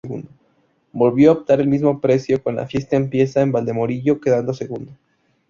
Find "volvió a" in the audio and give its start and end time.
0.93-1.33